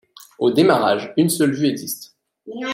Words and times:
Au 0.39 0.49
démarrage, 0.49 1.13
une 1.15 1.29
seule 1.29 1.53
vue 1.53 1.67
existe. 1.67 2.17